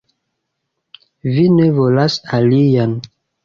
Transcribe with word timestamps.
Vi 1.35 1.45
ne 1.59 1.69
volas 1.77 2.19
alian? 2.41 3.01